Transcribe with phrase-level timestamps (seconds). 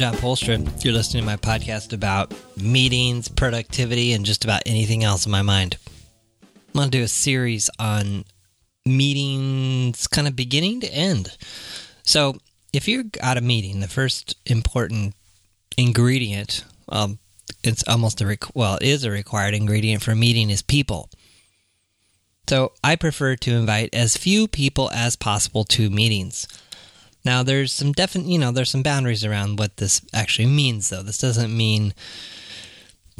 [0.00, 0.82] John Poelstra.
[0.82, 5.42] You're listening to my podcast about meetings, productivity, and just about anything else in my
[5.42, 5.76] mind.
[6.42, 8.24] I'm going to do a series on
[8.86, 11.36] meetings, kind of beginning to end.
[12.02, 12.38] So,
[12.72, 15.14] if you're at a meeting, the first important
[15.76, 17.18] ingredient, um,
[17.62, 21.10] it's almost a requ- well, it is a required ingredient for a meeting is people.
[22.48, 26.48] So, I prefer to invite as few people as possible to meetings.
[27.24, 31.02] Now, there's some definite, you know, there's some boundaries around what this actually means, though.
[31.02, 31.92] This doesn't mean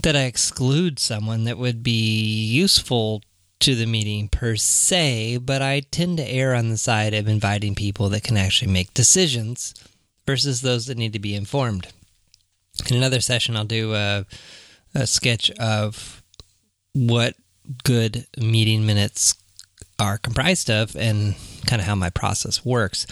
[0.02, 3.22] that I exclude someone that would be useful
[3.60, 7.74] to the meeting per se, but I tend to err on the side of inviting
[7.74, 9.74] people that can actually make decisions
[10.26, 11.88] versus those that need to be informed.
[12.88, 14.24] In another session, I'll do a,
[14.94, 16.22] a sketch of
[16.94, 17.34] what
[17.84, 19.34] good meeting minutes
[19.98, 21.34] are comprised of and
[21.66, 23.06] kind of how my process works.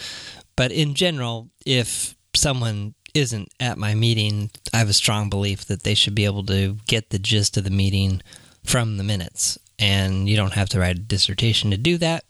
[0.59, 5.83] But in general, if someone isn't at my meeting, I have a strong belief that
[5.83, 8.21] they should be able to get the gist of the meeting
[8.65, 9.57] from the minutes.
[9.79, 12.25] And you don't have to write a dissertation to do that.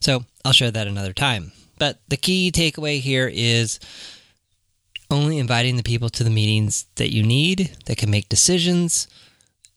[0.00, 1.52] So I'll share that another time.
[1.78, 3.78] But the key takeaway here is
[5.08, 9.06] only inviting the people to the meetings that you need, that can make decisions,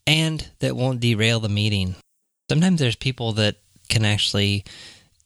[0.08, 1.94] and that won't derail the meeting.
[2.50, 4.64] Sometimes there's people that can actually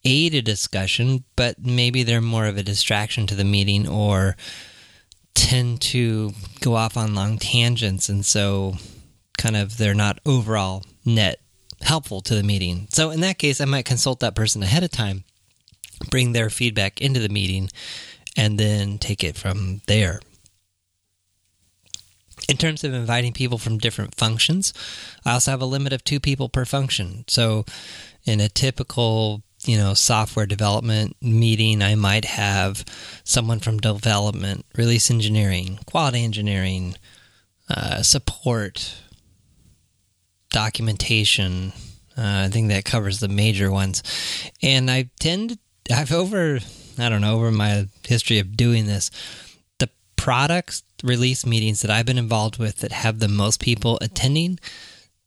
[0.07, 4.37] aid a discussion, but maybe they're more of a distraction to the meeting or
[5.35, 8.09] tend to go off on long tangents.
[8.09, 8.75] And so,
[9.37, 11.41] kind of, they're not overall net
[11.83, 12.87] helpful to the meeting.
[12.91, 15.25] So, in that case, I might consult that person ahead of time,
[16.11, 17.69] bring their feedback into the meeting,
[18.37, 20.21] and then take it from there.
[22.49, 24.73] In terms of inviting people from different functions,
[25.25, 27.25] I also have a limit of two people per function.
[27.27, 27.65] So,
[28.25, 32.85] in a typical you know software development meeting i might have
[33.25, 36.95] someone from development release engineering quality engineering
[37.69, 38.95] uh, support
[40.51, 41.73] documentation.
[42.17, 44.03] Uh, i think that covers the major ones.
[44.63, 45.59] And i tend
[45.93, 46.61] i've over
[46.99, 49.11] i don't know over my history of doing this
[49.79, 54.59] the products release meetings that i've been involved with that have the most people attending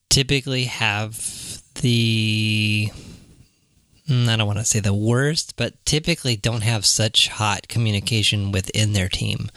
[0.09, 2.89] typically have the
[4.29, 8.93] I don't want to say the worst, but typically don't have such hot communication within
[8.93, 9.49] their team.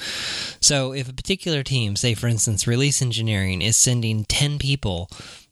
[0.61, 5.11] So, if a particular team, say for instance, release engineering, is sending 10 people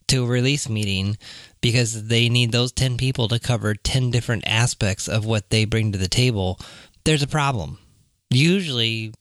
[0.08, 1.16] to a release meeting
[1.60, 5.92] because they need those 10 people to cover 10 different aspects of what they bring
[5.92, 6.58] to the table,
[7.04, 7.78] there's a problem.
[8.30, 9.12] Usually,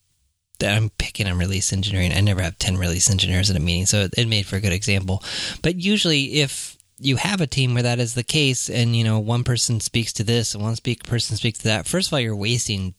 [0.61, 2.11] I'm picking on release engineering.
[2.11, 4.73] I never have 10 release engineers at a meeting, so it made for a good
[4.73, 5.23] example.
[5.61, 9.19] But usually, if you have a team where that is the case and you know
[9.19, 11.87] one person speaks to this and one speak person speaks to that.
[11.87, 12.93] First of all you're wasting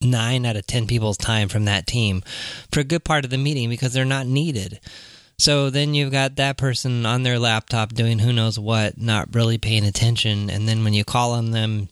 [0.00, 2.22] nine out of ten people's time from that team
[2.72, 4.80] for a good part of the meeting because they're not needed.
[5.38, 9.56] So then you've got that person on their laptop doing who knows what not really
[9.56, 10.50] paying attention.
[10.50, 11.88] And then when you call on them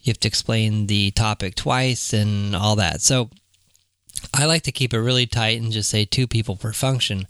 [0.00, 3.00] you have to explain the topic twice and all that.
[3.00, 3.30] So
[4.34, 7.26] I like to keep it really tight and just say two people per function.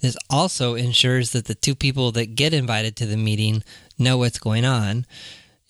[0.00, 3.62] This also ensures that the two people that get invited to the meeting
[3.98, 5.06] know what's going on.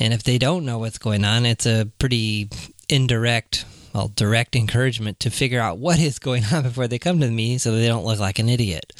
[0.01, 2.49] And if they don't know what's going on, it's a pretty
[2.89, 7.27] indirect, well, direct encouragement to figure out what is going on before they come to
[7.27, 8.93] the meeting so they don't look like an idiot.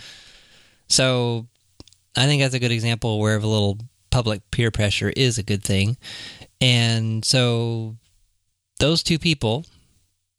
[0.89, 1.47] So
[2.17, 3.79] I think that's a good example where a little
[4.11, 5.97] public peer pressure is a good thing.
[6.61, 7.97] And so
[8.81, 9.65] those two people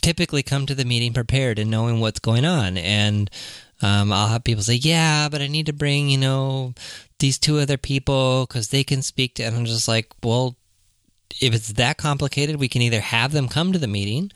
[0.01, 2.77] typically come to the meeting prepared and knowing what's going on.
[2.77, 3.29] And
[3.81, 6.73] um, I'll have people say, "Yeah, but I need to bring you know
[7.19, 10.57] these two other people because they can speak to." And I'm just like, "Well,
[11.39, 14.31] if it's that complicated, we can either have them come to the meeting,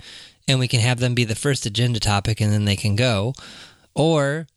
[0.47, 3.33] and we can have them be the first agenda topic, and then they can go,
[3.93, 4.47] or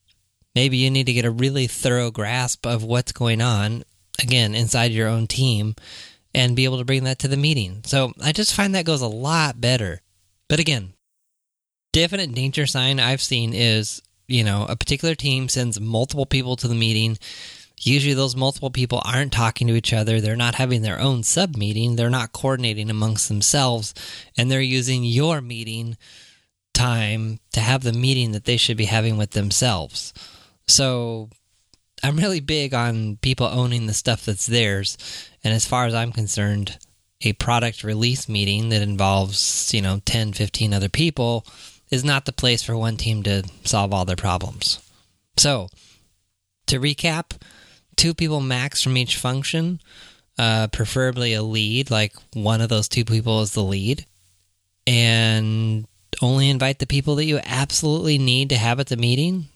[0.55, 3.85] maybe you need to get a really thorough grasp of what's going on
[4.23, 5.75] again inside your own team."
[6.35, 7.81] And be able to bring that to the meeting.
[7.87, 10.03] So I just find that goes a lot better.
[10.49, 10.93] But again,
[11.97, 16.69] definite danger sign I've seen is, you know, a particular team sends multiple people to
[16.69, 17.17] the meeting.
[17.81, 20.21] Usually, those multiple people aren't talking to each other.
[20.21, 21.97] They're not having their own sub meeting.
[21.97, 23.95] They're not coordinating amongst themselves.
[24.37, 25.97] And they're using your meeting
[26.75, 30.13] time to have the meeting that they should be having with themselves.
[30.69, 31.31] So,
[32.03, 34.99] I'm really big on people owning the stuff that's theirs.
[35.43, 36.77] And as far as I'm concerned,
[37.23, 41.47] a product release meeting that involves, you know, 10, 15 other people
[41.91, 44.81] is not the place for one team to solve all their problems.
[45.37, 45.69] So,
[46.67, 47.41] to recap,
[47.97, 49.81] two people max from each function,
[50.39, 54.07] uh, preferably a lead, like one of those two people is the lead.
[54.87, 55.87] And
[56.23, 59.47] only invite the people that you absolutely need to have at the meeting,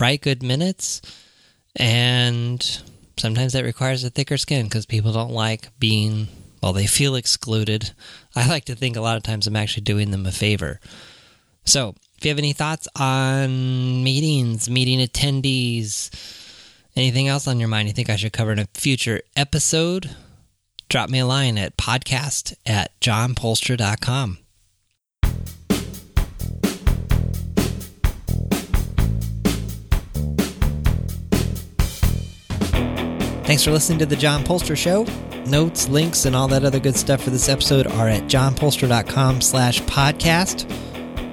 [0.00, 1.00] write good minutes,
[1.76, 2.62] and
[3.16, 6.28] sometimes that requires a thicker skin because people don't like being,
[6.62, 7.92] well, they feel excluded.
[8.34, 10.80] I like to think a lot of times I'm actually doing them a favor.
[11.68, 16.08] So, if you have any thoughts on meetings, meeting attendees,
[16.96, 20.16] anything else on your mind you think I should cover in a future episode,
[20.88, 24.38] drop me a line at podcast at johnpoelstra.com.
[33.44, 35.04] Thanks for listening to The John Poelstra Show.
[35.44, 39.82] Notes, links, and all that other good stuff for this episode are at johnpoelstra.com slash
[39.82, 40.87] podcast.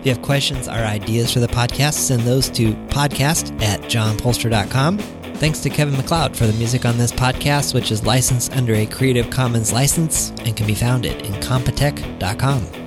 [0.05, 4.99] If you have questions or ideas for the podcast, send those to podcast at johnpoelstra.com.
[4.99, 8.85] Thanks to Kevin MacLeod for the music on this podcast, which is licensed under a
[8.85, 12.84] Creative Commons license and can be found at incompetech.com.